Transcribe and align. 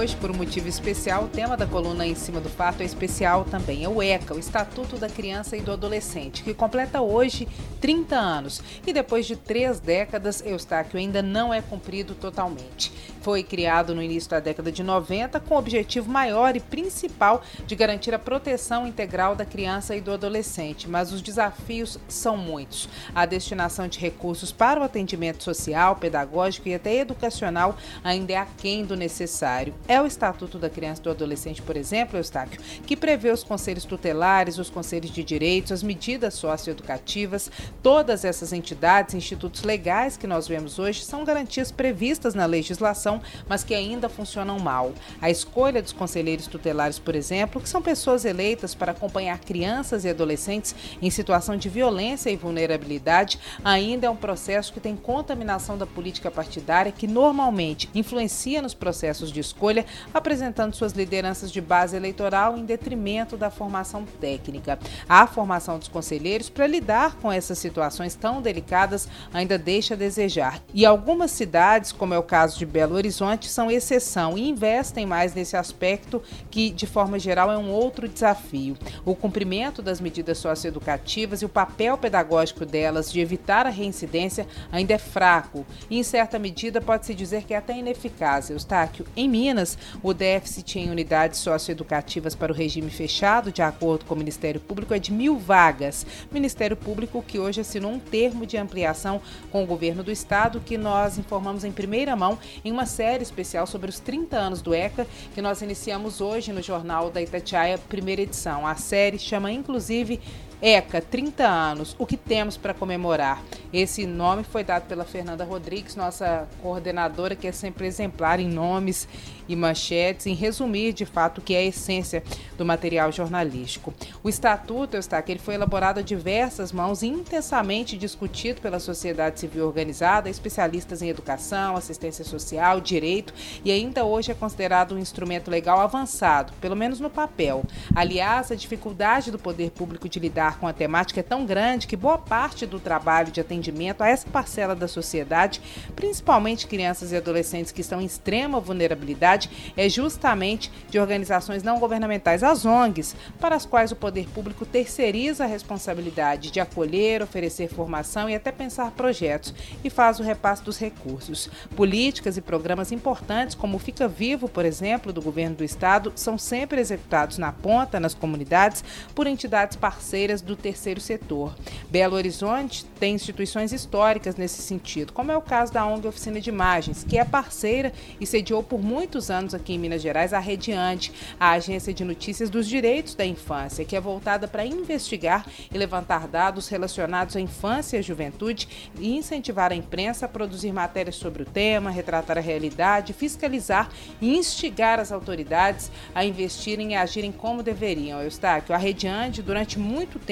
hoje, 0.00 0.16
por 0.16 0.30
um 0.30 0.34
motivo 0.34 0.66
especial, 0.66 1.24
o 1.24 1.28
tema 1.28 1.58
da 1.58 1.66
coluna 1.66 2.06
em 2.06 2.14
cima 2.14 2.40
do 2.40 2.48
fato 2.48 2.80
é 2.80 2.86
especial 2.86 3.44
também. 3.44 3.84
É 3.84 3.88
o 3.88 4.02
ECA, 4.02 4.34
o 4.34 4.38
Estatuto 4.38 4.96
da 4.96 5.10
Criança 5.10 5.58
e 5.58 5.60
do 5.60 5.72
Adolescente, 5.72 6.42
que 6.42 6.54
completa 6.54 7.02
hoje 7.02 7.46
30 7.82 8.16
anos. 8.16 8.62
E 8.86 8.94
depois 8.94 9.26
de 9.26 9.36
três 9.36 9.78
décadas, 9.78 10.42
Eustáquio 10.44 10.98
ainda 10.98 11.20
não 11.20 11.52
é 11.52 11.60
cumprido 11.60 12.14
totalmente. 12.14 12.90
Foi 13.20 13.42
criado 13.42 13.94
no 13.94 14.02
início 14.02 14.30
da 14.30 14.40
década 14.40 14.72
de 14.72 14.82
90 14.82 15.38
com 15.40 15.54
o 15.54 15.58
objetivo 15.58 16.10
maior 16.10 16.56
e 16.56 16.60
principal 16.60 17.42
de 17.66 17.76
garantir 17.76 18.14
a 18.14 18.18
proteção 18.18 18.86
integral 18.86 19.36
da 19.36 19.44
criança 19.44 19.94
e 19.94 20.00
do 20.00 20.12
adolescente, 20.12 20.88
mas 20.88 21.12
os 21.12 21.20
desafios 21.20 21.98
são 22.08 22.38
muitos. 22.38 22.88
A 23.14 23.26
destinação 23.26 23.86
de 23.86 23.98
recursos 23.98 24.50
para 24.50 24.80
o 24.80 24.82
atendimento 24.82 25.44
social, 25.44 25.96
pedagógico 25.96 26.68
e 26.68 26.74
até 26.74 26.96
educacional 26.96 27.76
ainda 28.02 28.32
é 28.32 28.36
aquém 28.36 28.82
do 28.82 28.96
necessário. 28.96 29.74
É 29.90 30.00
o 30.00 30.06
Estatuto 30.06 30.56
da 30.56 30.70
Criança 30.70 31.00
e 31.00 31.02
do 31.02 31.10
Adolescente, 31.10 31.60
por 31.60 31.76
exemplo, 31.76 32.16
Eustáquio, 32.16 32.60
que 32.86 32.96
prevê 32.96 33.32
os 33.32 33.42
conselhos 33.42 33.84
tutelares, 33.84 34.56
os 34.56 34.70
conselhos 34.70 35.10
de 35.10 35.24
direitos, 35.24 35.72
as 35.72 35.82
medidas 35.82 36.34
socioeducativas, 36.34 37.50
todas 37.82 38.24
essas 38.24 38.52
entidades, 38.52 39.16
institutos 39.16 39.64
legais 39.64 40.16
que 40.16 40.28
nós 40.28 40.46
vemos 40.46 40.78
hoje 40.78 41.02
são 41.02 41.24
garantias 41.24 41.72
previstas 41.72 42.36
na 42.36 42.46
legislação, 42.46 43.20
mas 43.48 43.64
que 43.64 43.74
ainda 43.74 44.08
funcionam 44.08 44.60
mal. 44.60 44.92
A 45.20 45.28
escolha 45.28 45.82
dos 45.82 45.92
conselheiros 45.92 46.46
tutelares, 46.46 47.00
por 47.00 47.16
exemplo, 47.16 47.60
que 47.60 47.68
são 47.68 47.82
pessoas 47.82 48.24
eleitas 48.24 48.76
para 48.76 48.92
acompanhar 48.92 49.40
crianças 49.40 50.04
e 50.04 50.08
adolescentes 50.08 50.72
em 51.02 51.10
situação 51.10 51.56
de 51.56 51.68
violência 51.68 52.30
e 52.30 52.36
vulnerabilidade, 52.36 53.40
ainda 53.64 54.06
é 54.06 54.10
um 54.10 54.14
processo 54.14 54.72
que 54.72 54.78
tem 54.78 54.94
contaminação 54.94 55.76
da 55.76 55.84
política 55.84 56.30
partidária 56.30 56.92
que 56.92 57.08
normalmente 57.08 57.90
influencia 57.92 58.62
nos 58.62 58.72
processos 58.72 59.32
de 59.32 59.40
escolha 59.40 59.79
apresentando 60.12 60.74
suas 60.74 60.92
lideranças 60.92 61.50
de 61.50 61.60
base 61.60 61.96
eleitoral 61.96 62.56
em 62.56 62.64
detrimento 62.64 63.36
da 63.36 63.50
formação 63.50 64.04
técnica. 64.20 64.78
A 65.08 65.26
formação 65.26 65.78
dos 65.78 65.88
conselheiros 65.88 66.48
para 66.48 66.66
lidar 66.66 67.16
com 67.16 67.30
essas 67.30 67.58
situações 67.58 68.14
tão 68.14 68.42
delicadas 68.42 69.08
ainda 69.32 69.58
deixa 69.58 69.94
a 69.94 69.96
desejar. 69.96 70.60
E 70.72 70.86
algumas 70.86 71.30
cidades, 71.30 71.92
como 71.92 72.14
é 72.14 72.18
o 72.18 72.22
caso 72.22 72.58
de 72.58 72.66
Belo 72.66 72.94
Horizonte, 72.94 73.48
são 73.48 73.70
exceção 73.70 74.36
e 74.36 74.48
investem 74.48 75.06
mais 75.06 75.34
nesse 75.34 75.56
aspecto 75.56 76.22
que, 76.50 76.70
de 76.70 76.86
forma 76.86 77.18
geral, 77.18 77.50
é 77.50 77.58
um 77.58 77.70
outro 77.70 78.08
desafio. 78.08 78.76
O 79.04 79.14
cumprimento 79.14 79.82
das 79.82 80.00
medidas 80.00 80.38
socioeducativas 80.38 81.42
e 81.42 81.44
o 81.44 81.48
papel 81.48 81.96
pedagógico 81.98 82.64
delas 82.64 83.12
de 83.12 83.20
evitar 83.20 83.66
a 83.66 83.70
reincidência 83.70 84.46
ainda 84.70 84.94
é 84.94 84.98
fraco 84.98 85.66
e, 85.88 85.98
em 85.98 86.02
certa 86.02 86.38
medida, 86.38 86.80
pode-se 86.80 87.14
dizer 87.14 87.44
que 87.44 87.54
é 87.54 87.56
até 87.56 87.76
ineficaz. 87.76 88.50
Eustáquio, 88.50 89.06
em 89.16 89.28
Minas, 89.28 89.69
o 90.02 90.12
déficit 90.12 90.78
em 90.78 90.90
unidades 90.90 91.38
socioeducativas 91.40 92.34
para 92.34 92.52
o 92.52 92.54
regime 92.54 92.90
fechado, 92.90 93.52
de 93.52 93.62
acordo 93.62 94.04
com 94.04 94.14
o 94.14 94.18
Ministério 94.18 94.60
Público, 94.60 94.94
é 94.94 94.98
de 94.98 95.12
mil 95.12 95.38
vagas. 95.38 96.06
Ministério 96.30 96.76
Público 96.76 97.22
que 97.26 97.38
hoje 97.38 97.60
assinou 97.60 97.92
um 97.92 97.98
termo 97.98 98.46
de 98.46 98.56
ampliação 98.56 99.20
com 99.50 99.62
o 99.62 99.66
governo 99.66 100.02
do 100.02 100.10
estado, 100.10 100.60
que 100.60 100.78
nós 100.78 101.18
informamos 101.18 101.64
em 101.64 101.72
primeira 101.72 102.14
mão 102.16 102.38
em 102.64 102.70
uma 102.70 102.86
série 102.86 103.22
especial 103.22 103.66
sobre 103.66 103.90
os 103.90 103.98
30 103.98 104.36
anos 104.36 104.62
do 104.62 104.74
ECA, 104.74 105.06
que 105.34 105.42
nós 105.42 105.62
iniciamos 105.62 106.20
hoje 106.20 106.52
no 106.52 106.62
Jornal 106.62 107.10
da 107.10 107.20
Itatiaia, 107.20 107.78
primeira 107.78 108.22
edição. 108.22 108.66
A 108.66 108.74
série 108.74 109.18
chama 109.18 109.50
inclusive 109.50 110.20
ECA, 110.62 111.00
30 111.00 111.46
anos, 111.46 111.96
o 111.98 112.04
que 112.04 112.18
temos 112.18 112.58
para 112.58 112.74
comemorar? 112.74 113.42
Esse 113.72 114.06
nome 114.06 114.44
foi 114.44 114.62
dado 114.62 114.86
pela 114.86 115.04
Fernanda 115.04 115.42
Rodrigues, 115.42 115.96
nossa 115.96 116.46
coordenadora, 116.60 117.34
que 117.34 117.46
é 117.46 117.52
sempre 117.52 117.86
exemplar 117.86 118.38
em 118.40 118.48
nomes 118.48 119.08
e 119.48 119.56
manchetes, 119.56 120.26
em 120.26 120.34
resumir 120.34 120.92
de 120.92 121.06
fato 121.06 121.38
o 121.38 121.40
que 121.40 121.54
é 121.54 121.58
a 121.58 121.64
essência 121.64 122.22
do 122.58 122.64
material 122.64 123.10
jornalístico. 123.10 123.94
O 124.22 124.28
Estatuto, 124.28 124.96
que 125.24 125.32
ele 125.32 125.40
foi 125.40 125.54
elaborado 125.54 125.98
a 125.98 126.02
diversas 126.02 126.72
mãos 126.72 127.02
e 127.02 127.06
intensamente 127.06 127.96
discutido 127.96 128.60
pela 128.60 128.78
sociedade 128.78 129.40
civil 129.40 129.66
organizada, 129.66 130.28
especialistas 130.28 131.00
em 131.00 131.08
educação, 131.08 131.76
assistência 131.76 132.24
social, 132.24 132.80
direito, 132.80 133.32
e 133.64 133.72
ainda 133.72 134.04
hoje 134.04 134.30
é 134.30 134.34
considerado 134.34 134.94
um 134.94 134.98
instrumento 134.98 135.50
legal 135.50 135.80
avançado, 135.80 136.52
pelo 136.60 136.76
menos 136.76 137.00
no 137.00 137.08
papel. 137.08 137.64
Aliás, 137.94 138.52
a 138.52 138.54
dificuldade 138.54 139.30
do 139.30 139.38
poder 139.38 139.70
público 139.70 140.08
de 140.08 140.20
lidar 140.20 140.49
com 140.58 140.66
a 140.66 140.72
temática 140.72 141.20
é 141.20 141.22
tão 141.22 141.44
grande 141.44 141.86
que 141.86 141.96
boa 141.96 142.18
parte 142.18 142.66
do 142.66 142.80
trabalho 142.80 143.30
de 143.30 143.40
atendimento 143.40 144.02
a 144.02 144.08
essa 144.08 144.28
parcela 144.28 144.74
da 144.74 144.88
sociedade, 144.88 145.60
principalmente 145.94 146.66
crianças 146.66 147.12
e 147.12 147.16
adolescentes 147.16 147.72
que 147.72 147.80
estão 147.80 148.00
em 148.00 148.06
extrema 148.06 148.60
vulnerabilidade, 148.60 149.72
é 149.76 149.88
justamente 149.88 150.70
de 150.88 150.98
organizações 150.98 151.62
não 151.62 151.78
governamentais, 151.78 152.42
as 152.42 152.64
ONGs, 152.64 153.14
para 153.38 153.56
as 153.56 153.66
quais 153.66 153.92
o 153.92 153.96
poder 153.96 154.28
público 154.28 154.64
terceiriza 154.66 155.44
a 155.44 155.46
responsabilidade 155.46 156.50
de 156.50 156.60
acolher, 156.60 157.22
oferecer 157.22 157.68
formação 157.68 158.28
e 158.28 158.34
até 158.34 158.50
pensar 158.50 158.90
projetos 158.92 159.54
e 159.84 159.90
faz 159.90 160.20
o 160.20 160.22
repasse 160.22 160.62
dos 160.62 160.78
recursos. 160.78 161.50
Políticas 161.76 162.36
e 162.36 162.40
programas 162.40 162.92
importantes, 162.92 163.54
como 163.54 163.78
Fica 163.78 164.08
Vivo, 164.08 164.48
por 164.48 164.64
exemplo, 164.64 165.12
do 165.12 165.22
governo 165.22 165.56
do 165.56 165.64
estado, 165.64 166.12
são 166.14 166.36
sempre 166.38 166.80
executados 166.80 167.38
na 167.38 167.52
ponta, 167.52 168.00
nas 168.00 168.14
comunidades, 168.14 168.84
por 169.14 169.26
entidades 169.26 169.76
parceiras 169.76 170.39
do 170.40 170.56
terceiro 170.56 171.00
setor. 171.00 171.54
Belo 171.90 172.16
Horizonte 172.16 172.84
tem 172.98 173.14
instituições 173.14 173.72
históricas 173.72 174.36
nesse 174.36 174.62
sentido, 174.62 175.12
como 175.12 175.32
é 175.32 175.36
o 175.36 175.42
caso 175.42 175.72
da 175.72 175.86
ONG 175.86 176.06
Oficina 176.06 176.40
de 176.40 176.50
Imagens, 176.50 177.04
que 177.04 177.18
é 177.18 177.24
parceira 177.24 177.92
e 178.20 178.26
sediou 178.26 178.62
por 178.62 178.82
muitos 178.82 179.30
anos 179.30 179.54
aqui 179.54 179.74
em 179.74 179.78
Minas 179.78 180.02
Gerais 180.02 180.32
a 180.32 180.38
Rediante, 180.38 181.12
a 181.38 181.52
agência 181.52 181.92
de 181.92 182.04
notícias 182.04 182.50
dos 182.50 182.66
direitos 182.66 183.14
da 183.14 183.24
infância, 183.24 183.84
que 183.84 183.96
é 183.96 184.00
voltada 184.00 184.48
para 184.48 184.64
investigar 184.64 185.46
e 185.72 185.76
levantar 185.76 186.26
dados 186.28 186.68
relacionados 186.68 187.36
à 187.36 187.40
infância 187.40 187.96
e 187.96 188.00
à 188.00 188.02
juventude 188.02 188.68
e 188.98 189.16
incentivar 189.16 189.72
a 189.72 189.74
imprensa 189.74 190.26
a 190.26 190.28
produzir 190.28 190.72
matérias 190.72 191.16
sobre 191.16 191.42
o 191.42 191.46
tema, 191.46 191.90
retratar 191.90 192.38
a 192.38 192.40
realidade, 192.40 193.12
fiscalizar 193.12 193.90
e 194.20 194.36
instigar 194.36 194.98
as 194.98 195.12
autoridades 195.12 195.90
a 196.14 196.24
investirem 196.24 196.92
e 196.92 196.96
agirem 196.96 197.32
como 197.32 197.62
deveriam. 197.62 198.22
Eustáquio, 198.22 198.74
a 198.74 198.78
Rediante, 198.78 199.42
durante 199.42 199.78
muito 199.78 200.18
tempo, 200.18 200.29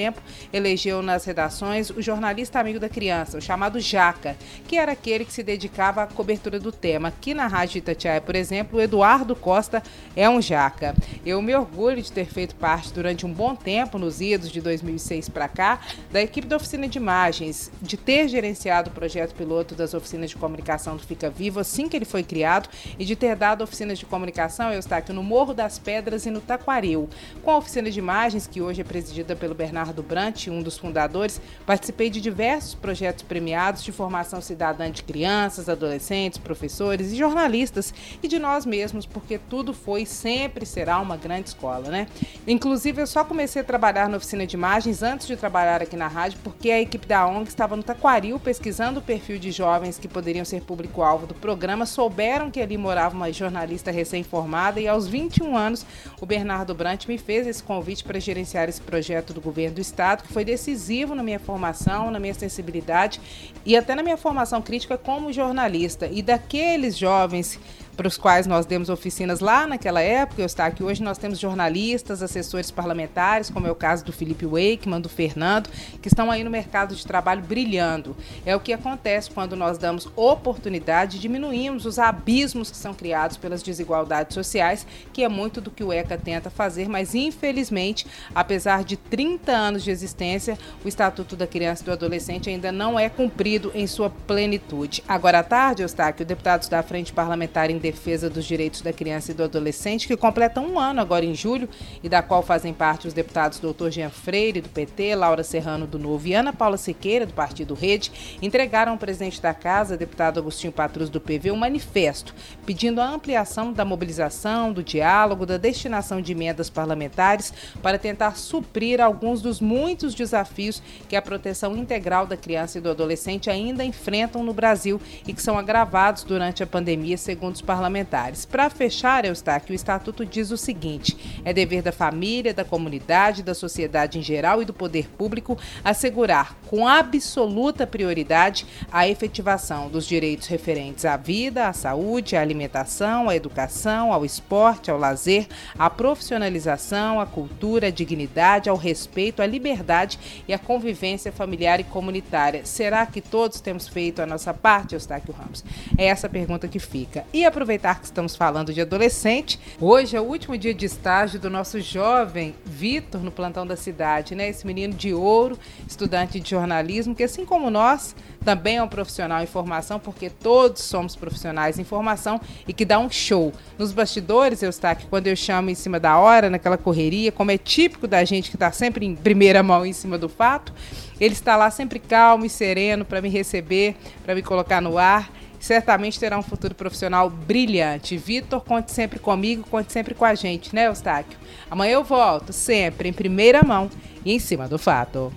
elegeu 0.51 1.01
nas 1.01 1.25
redações 1.25 1.89
o 1.89 2.01
jornalista 2.01 2.59
amigo 2.59 2.79
da 2.79 2.89
criança, 2.89 3.37
o 3.37 3.41
chamado 3.41 3.79
Jaca, 3.79 4.35
que 4.67 4.77
era 4.77 4.91
aquele 4.91 5.25
que 5.25 5.33
se 5.33 5.43
dedicava 5.43 6.03
à 6.03 6.07
cobertura 6.07 6.59
do 6.59 6.71
tema. 6.71 7.09
Aqui 7.09 7.33
na 7.33 7.47
Rádio 7.47 7.79
Itatiaia, 7.79 8.21
por 8.21 8.35
exemplo, 8.35 8.81
Eduardo 8.81 9.35
Costa 9.35 9.81
é 10.15 10.29
um 10.29 10.41
jaca. 10.41 10.95
Eu 11.25 11.41
me 11.41 11.55
orgulho 11.55 12.01
de 12.01 12.11
ter 12.11 12.25
feito 12.25 12.55
parte 12.55 12.93
durante 12.93 13.25
um 13.25 13.33
bom 13.33 13.55
tempo, 13.55 13.97
nos 13.97 14.21
idos 14.21 14.49
de 14.49 14.61
2006 14.61 15.29
para 15.29 15.47
cá, 15.47 15.81
da 16.11 16.21
equipe 16.21 16.47
da 16.47 16.55
oficina 16.55 16.87
de 16.87 16.97
imagens, 16.97 17.71
de 17.81 17.97
ter 17.97 18.27
gerenciado 18.27 18.89
o 18.89 18.93
projeto 18.93 19.33
piloto 19.35 19.75
das 19.75 19.93
oficinas 19.93 20.29
de 20.29 20.35
comunicação 20.35 20.95
do 20.95 21.03
Fica 21.03 21.29
Vivo 21.29 21.59
assim 21.59 21.87
que 21.87 21.95
ele 21.95 22.05
foi 22.05 22.23
criado 22.23 22.69
e 22.97 23.05
de 23.05 23.15
ter 23.15 23.35
dado 23.35 23.63
oficinas 23.63 23.97
de 23.97 24.05
comunicação, 24.05 24.71
eu 24.71 24.79
estou 24.79 24.97
aqui 24.97 25.13
no 25.13 25.23
Morro 25.23 25.53
das 25.53 25.79
Pedras 25.79 26.25
e 26.25 26.29
no 26.29 26.41
Taquaril. 26.41 27.09
Com 27.43 27.51
a 27.51 27.57
oficina 27.57 27.89
de 27.89 27.99
imagens, 27.99 28.47
que 28.47 28.61
hoje 28.61 28.81
é 28.81 28.83
presidida 28.83 29.35
pelo 29.35 29.55
Bernardo 29.55 29.88
Brant, 30.03 30.47
um 30.47 30.61
dos 30.61 30.77
fundadores, 30.77 31.39
participei 31.65 32.09
de 32.09 32.19
diversos 32.19 32.75
projetos 32.75 33.23
premiados 33.23 33.83
de 33.83 33.91
formação 33.91 34.41
cidadã 34.41 34.91
de 34.91 35.03
crianças, 35.03 35.69
adolescentes, 35.69 36.37
professores 36.37 37.11
e 37.11 37.15
jornalistas 37.15 37.93
e 38.21 38.27
de 38.27 38.39
nós 38.39 38.65
mesmos 38.65 38.79
mesmos, 38.79 39.05
porque 39.05 39.37
tudo 39.37 39.73
foi 39.73 40.03
e 40.03 40.05
sempre 40.05 40.65
será 40.65 40.99
uma 40.99 41.17
grande 41.17 41.49
escola, 41.49 41.89
né? 41.89 42.07
Inclusive, 42.47 43.01
eu 43.01 43.07
só 43.07 43.23
comecei 43.23 43.61
a 43.61 43.65
trabalhar 43.65 44.09
na 44.09 44.17
oficina 44.17 44.45
de 44.45 44.55
imagens 44.55 45.03
antes 45.03 45.27
de 45.27 45.35
trabalhar 45.35 45.81
aqui 45.81 45.95
na 45.95 46.07
rádio, 46.07 46.39
porque 46.43 46.71
a 46.71 46.79
equipe 46.79 47.05
da 47.05 47.27
ONG 47.27 47.49
estava 47.49 47.75
no 47.75 47.83
Taquaril 47.83 48.39
pesquisando 48.39 48.99
o 48.99 49.03
perfil 49.03 49.37
de 49.37 49.51
jovens 49.51 49.97
que 49.97 50.07
poderiam 50.07 50.45
ser 50.45 50.61
público-alvo 50.61 51.27
do 51.27 51.33
programa, 51.33 51.85
souberam 51.85 52.49
que 52.49 52.61
ali 52.61 52.77
morava 52.77 53.15
uma 53.15 53.31
jornalista 53.31 53.91
recém-formada 53.91 54.79
e 54.79 54.87
aos 54.87 55.07
21 55.07 55.55
anos 55.55 55.85
o 56.19 56.25
Bernardo 56.25 56.73
Brant 56.73 57.05
me 57.07 57.17
fez 57.17 57.47
esse 57.47 57.61
convite 57.61 58.03
para 58.03 58.19
gerenciar 58.19 58.69
esse 58.69 58.81
projeto 58.81 59.33
do 59.33 59.41
governo 59.41 59.68
do 59.69 59.81
estado, 59.81 60.23
que 60.23 60.33
foi 60.33 60.43
decisivo 60.45 61.15
na 61.15 61.23
minha 61.23 61.39
formação, 61.39 62.11
na 62.11 62.19
minha 62.19 62.33
sensibilidade 62.33 63.19
e 63.65 63.75
até 63.75 63.95
na 63.95 64.03
minha 64.03 64.17
formação 64.17 64.61
crítica 64.61 64.97
como 64.97 65.33
jornalista. 65.33 66.07
E 66.11 66.21
daqueles 66.21 66.97
jovens 66.97 67.59
para 67.99 68.07
os 68.07 68.17
quais 68.17 68.47
nós 68.47 68.65
demos 68.65 68.87
oficinas 68.87 69.41
lá 69.41 69.67
naquela 69.67 69.99
época, 69.99 70.41
Eustáquio. 70.41 70.85
Hoje 70.85 71.03
nós 71.03 71.17
temos 71.17 71.37
jornalistas, 71.37 72.23
assessores 72.23 72.71
parlamentares, 72.71 73.49
como 73.49 73.67
é 73.67 73.71
o 73.71 73.75
caso 73.75 74.05
do 74.05 74.13
Felipe 74.13 74.45
Wakeman, 74.45 75.01
do 75.01 75.09
Fernando, 75.09 75.69
que 76.01 76.07
estão 76.07 76.31
aí 76.31 76.41
no 76.41 76.49
mercado 76.49 76.95
de 76.95 77.05
trabalho 77.05 77.41
brilhando. 77.41 78.15
É 78.45 78.55
o 78.55 78.59
que 78.61 78.71
acontece 78.71 79.29
quando 79.29 79.53
nós 79.53 79.77
damos 79.77 80.07
oportunidade, 80.15 81.19
diminuímos 81.19 81.85
os 81.85 81.99
abismos 81.99 82.71
que 82.71 82.77
são 82.77 82.93
criados 82.93 83.35
pelas 83.35 83.61
desigualdades 83.61 84.33
sociais, 84.33 84.87
que 85.11 85.21
é 85.21 85.27
muito 85.27 85.59
do 85.59 85.69
que 85.69 85.83
o 85.83 85.91
ECA 85.91 86.17
tenta 86.17 86.49
fazer, 86.49 86.87
mas 86.87 87.13
infelizmente, 87.13 88.07
apesar 88.33 88.85
de 88.85 88.95
30 88.95 89.51
anos 89.51 89.83
de 89.83 89.91
existência, 89.91 90.57
o 90.85 90.87
Estatuto 90.87 91.35
da 91.35 91.45
Criança 91.45 91.83
e 91.83 91.85
do 91.87 91.91
Adolescente 91.91 92.49
ainda 92.49 92.71
não 92.71 92.97
é 92.97 93.09
cumprido 93.09 93.73
em 93.75 93.85
sua 93.85 94.09
plenitude. 94.09 95.03
Agora 95.05 95.39
à 95.39 95.43
tarde, 95.43 95.81
Eustáquio, 95.81 96.25
deputados 96.25 96.69
da 96.69 96.81
Frente 96.81 97.11
Parlamentar 97.11 97.69
em 97.69 97.88
Defesa 97.91 98.29
dos 98.29 98.45
Direitos 98.45 98.81
da 98.81 98.93
Criança 98.93 99.31
e 99.31 99.33
do 99.33 99.43
Adolescente, 99.43 100.07
que 100.07 100.15
completam 100.15 100.63
um 100.63 100.77
ano 100.77 101.01
agora 101.01 101.25
em 101.25 101.33
julho, 101.33 101.67
e 102.03 102.07
da 102.07 102.21
qual 102.21 102.43
fazem 102.43 102.71
parte 102.71 103.07
os 103.07 103.13
deputados 103.13 103.59
Dr. 103.59 103.89
Jean 103.89 104.11
Freire, 104.11 104.61
do 104.61 104.69
PT, 104.69 105.15
Laura 105.15 105.43
Serrano, 105.43 105.87
do 105.87 105.97
Novo 105.97 106.27
e 106.27 106.35
Ana 106.35 106.53
Paula 106.53 106.77
Siqueira, 106.77 107.25
do 107.25 107.33
Partido 107.33 107.73
Rede, 107.73 108.37
entregaram 108.43 108.91
ao 108.91 108.97
presidente 108.99 109.41
da 109.41 109.55
Casa, 109.55 109.97
deputado 109.97 110.39
Agostinho 110.39 110.71
Patrus, 110.71 111.09
do 111.09 111.19
PV, 111.19 111.49
um 111.51 111.55
manifesto 111.55 112.35
pedindo 112.63 113.01
a 113.01 113.09
ampliação 113.09 113.73
da 113.73 113.83
mobilização, 113.83 114.71
do 114.71 114.83
diálogo, 114.83 115.47
da 115.47 115.57
destinação 115.57 116.21
de 116.21 116.31
emendas 116.31 116.69
parlamentares 116.69 117.51
para 117.81 117.97
tentar 117.97 118.37
suprir 118.37 119.01
alguns 119.01 119.41
dos 119.41 119.59
muitos 119.59 120.13
desafios 120.13 120.83
que 121.07 121.15
a 121.15 121.21
proteção 121.21 121.75
integral 121.75 122.27
da 122.27 122.37
criança 122.37 122.77
e 122.77 122.81
do 122.81 122.91
adolescente 122.91 123.49
ainda 123.49 123.83
enfrentam 123.83 124.43
no 124.43 124.53
Brasil 124.53 125.01
e 125.27 125.33
que 125.33 125.41
são 125.41 125.57
agravados 125.57 126.23
durante 126.23 126.61
a 126.61 126.67
pandemia, 126.67 127.17
segundo 127.17 127.55
os 127.55 127.61
parlamentares. 127.69 128.45
Para 128.45 128.67
fechar, 128.67 129.25
Eustáquio, 129.25 129.73
o 129.73 129.75
Estatuto 129.75 130.25
diz 130.25 130.49
o 130.49 130.57
seguinte: 130.57 131.39
é 131.45 131.53
dever 131.53 131.83
da 131.83 131.91
família, 131.91 132.51
da 132.51 132.65
comunidade, 132.65 133.43
da 133.43 133.53
sociedade 133.53 134.17
em 134.17 134.23
geral 134.23 134.59
e 134.59 134.65
do 134.65 134.73
poder 134.73 135.07
público 135.09 135.55
assegurar 135.83 136.57
com 136.65 136.87
absoluta 136.87 137.85
prioridade 137.85 138.65
a 138.91 139.07
efetivação 139.07 139.87
dos 139.87 140.07
direitos 140.07 140.47
referentes 140.47 141.05
à 141.05 141.15
vida, 141.15 141.67
à 141.67 141.73
saúde, 141.73 142.35
à 142.35 142.41
alimentação, 142.41 143.29
à 143.29 143.35
educação, 143.35 144.11
ao 144.11 144.25
esporte, 144.25 144.89
ao 144.89 144.97
lazer, 144.97 145.47
à 145.77 145.91
profissionalização, 145.91 147.21
à 147.21 147.27
cultura, 147.27 147.87
à 147.87 147.91
dignidade, 147.91 148.67
ao 148.67 148.77
respeito, 148.77 149.43
à 149.43 149.45
liberdade 149.45 150.17
e 150.47 150.53
à 150.53 150.57
convivência 150.57 151.31
familiar 151.31 151.79
e 151.79 151.83
comunitária. 151.83 152.65
Será 152.65 153.05
que 153.05 153.21
todos 153.21 153.61
temos 153.61 153.87
feito 153.87 154.23
a 154.23 154.25
nossa 154.25 154.55
parte, 154.55 154.95
Eustáquio 154.95 155.35
Ramos? 155.37 155.63
É 155.95 156.05
essa 156.05 156.27
pergunta 156.27 156.67
que 156.67 156.79
fica. 156.79 157.25
E 157.31 157.45
aproveitar 157.59 157.99
que 157.99 158.05
estamos 158.05 158.37
falando 158.37 158.73
de 158.73 158.79
adolescente, 158.79 159.59
hoje 159.81 160.15
é 160.15 160.21
o 160.21 160.23
último 160.23 160.57
dia 160.57 160.73
de 160.73 160.85
estágio 160.85 161.37
do 161.37 161.49
nosso 161.49 161.81
jovem 161.81 162.55
Vitor 162.65 163.21
no 163.21 163.31
plantão 163.31 163.67
da 163.67 163.75
cidade, 163.75 164.33
né? 164.33 164.47
Esse 164.47 164.65
menino 164.65 164.93
de 164.93 165.13
ouro, 165.13 165.59
estudante 165.85 166.39
de 166.39 166.49
jornalismo, 166.49 167.13
que 167.13 167.21
assim 167.21 167.43
como 167.43 167.69
nós, 167.69 168.15
também 168.45 168.77
é 168.77 168.83
um 168.83 168.87
profissional 168.87 169.43
em 169.43 169.45
formação, 169.45 169.99
porque 169.99 170.29
todos 170.29 170.83
somos 170.83 171.17
profissionais 171.17 171.77
em 171.77 171.83
formação 171.83 172.39
e 172.65 172.71
que 172.71 172.85
dá 172.85 172.97
um 172.97 173.11
show. 173.11 173.51
Nos 173.77 173.91
bastidores, 173.91 174.63
Eustáquio, 174.63 175.09
quando 175.09 175.27
eu 175.27 175.35
chamo 175.35 175.69
em 175.69 175.75
cima 175.75 175.99
da 175.99 176.17
hora, 176.17 176.49
naquela 176.49 176.77
correria, 176.77 177.29
como 177.29 177.51
é 177.51 177.57
típico 177.57 178.07
da 178.07 178.23
gente 178.23 178.49
que 178.49 178.55
está 178.55 178.71
sempre 178.71 179.05
em 179.05 179.15
primeira 179.15 179.61
mão 179.61 179.85
em 179.85 179.91
cima 179.91 180.17
do 180.17 180.29
fato, 180.29 180.73
ele 181.19 181.33
está 181.33 181.57
lá 181.57 181.69
sempre 181.69 181.99
calmo 181.99 182.45
e 182.45 182.49
sereno 182.49 183.03
para 183.03 183.21
me 183.21 183.27
receber, 183.27 183.97
para 184.23 184.33
me 184.33 184.41
colocar 184.41 184.81
no 184.81 184.97
ar 184.97 185.29
certamente 185.59 186.19
terá 186.19 186.37
um 186.37 186.43
futuro 186.43 186.73
profissional 186.73 187.29
brilhante. 187.29 188.17
Vitor, 188.17 188.61
conte 188.63 188.91
sempre 188.91 189.19
comigo, 189.19 189.63
conte 189.69 189.91
sempre 189.91 190.13
com 190.13 190.25
a 190.25 190.35
gente, 190.35 190.73
né, 190.73 190.87
Eustáquio? 190.87 191.37
Amanhã 191.69 191.93
eu 191.93 192.03
volto, 192.03 192.53
sempre 192.53 193.09
em 193.09 193.13
primeira 193.13 193.63
mão 193.63 193.89
e 194.23 194.33
em 194.33 194.39
cima 194.39 194.67
do 194.67 194.77
fato. 194.77 195.31